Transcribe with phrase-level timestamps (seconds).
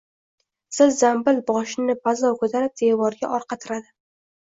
[0.77, 3.97] Zil-zambil boshini bazo‘r ko‘tarib, devorga orqa tiradi.